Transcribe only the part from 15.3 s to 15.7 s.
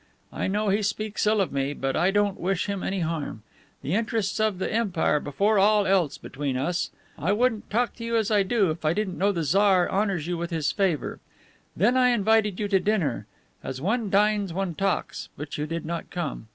But you